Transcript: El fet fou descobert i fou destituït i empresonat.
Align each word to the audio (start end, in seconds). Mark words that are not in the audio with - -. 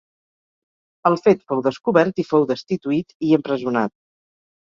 El 1.09 1.17
fet 1.25 1.43
fou 1.51 1.61
descobert 1.67 2.21
i 2.23 2.25
fou 2.29 2.47
destituït 2.53 3.13
i 3.29 3.35
empresonat. 3.39 3.95